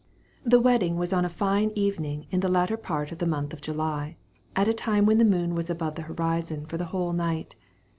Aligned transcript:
The 0.43 0.59
wedding 0.59 0.95
was 0.95 1.13
on 1.13 1.25
a 1.25 1.29
fine 1.29 1.71
evening 1.75 2.25
in 2.31 2.39
the 2.39 2.47
latter 2.49 2.75
part 2.75 3.11
of 3.11 3.19
the 3.19 3.27
month 3.27 3.53
of 3.53 3.61
July, 3.61 4.17
at 4.55 4.67
a 4.67 4.73
time 4.73 5.05
when 5.05 5.19
the 5.19 5.23
moon 5.23 5.53
was 5.53 5.69
above 5.69 5.93
the 5.93 6.01
horizon 6.09 6.65
for 6.65 6.77
the 6.77 6.85
whole 6.85 7.13
night. 7.13 7.55